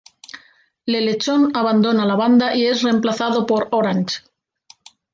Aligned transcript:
Le 0.93 1.01
Lechón 1.07 1.45
abandona 1.55 2.07
la 2.07 2.15
banda 2.15 2.55
y 2.55 2.65
es 2.65 2.81
remplazado 2.81 3.45
por 3.45 3.67
Orange. 3.69 4.21